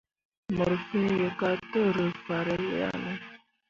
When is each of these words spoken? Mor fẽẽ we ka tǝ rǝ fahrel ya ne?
Mor 0.55 0.71
fẽẽ 0.85 1.11
we 1.19 1.27
ka 1.39 1.49
tǝ 1.71 1.81
rǝ 1.95 2.05
fahrel 2.25 2.63
ya 2.79 2.89
ne? 3.03 3.13